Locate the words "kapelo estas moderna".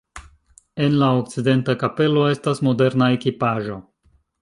1.83-3.15